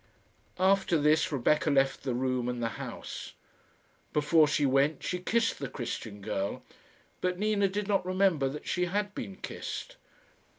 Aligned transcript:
After 0.57 0.97
this 0.97 1.31
Rebecca 1.31 1.69
left 1.69 2.01
the 2.01 2.15
room 2.15 2.49
and 2.49 2.59
the 2.59 2.69
house. 2.81 3.33
Before 4.13 4.47
she 4.47 4.65
went, 4.65 5.03
she 5.03 5.19
kissed 5.19 5.59
the 5.59 5.69
Christian 5.69 6.21
girl; 6.23 6.63
but 7.21 7.37
Nina 7.37 7.67
did 7.67 7.87
not 7.87 8.03
remember 8.03 8.49
that 8.49 8.67
she 8.67 8.85
had 8.85 9.13
been 9.13 9.35
kissed. 9.35 9.97